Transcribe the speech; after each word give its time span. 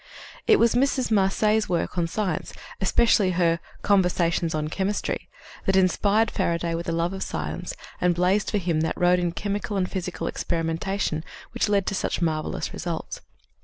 It 0.47 0.57
was 0.57 0.73
Mrs. 0.73 1.11
Marcet's 1.11 1.69
works 1.69 1.95
on 1.95 2.07
science 2.07 2.53
especially 2.81 3.33
her 3.33 3.59
Conversations 3.83 4.55
on 4.55 4.67
Chemistry 4.67 5.29
that 5.67 5.75
inspired 5.75 6.31
Faraday 6.31 6.73
with 6.73 6.89
a 6.89 6.91
love 6.91 7.13
of 7.13 7.21
science 7.21 7.75
and 8.01 8.15
blazed 8.15 8.49
for 8.49 8.57
him 8.57 8.81
that 8.81 8.97
road 8.97 9.19
in 9.19 9.31
chemical 9.31 9.77
and 9.77 9.87
physical 9.87 10.25
experimentation 10.25 11.23
which 11.51 11.69
led 11.69 11.85
to 11.85 11.93
such 11.93 12.19
marvelous 12.19 12.73
results. 12.73 13.21